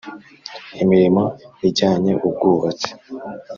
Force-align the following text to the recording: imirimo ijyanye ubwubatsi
imirimo 0.83 1.23
ijyanye 1.67 2.11
ubwubatsi 2.27 2.89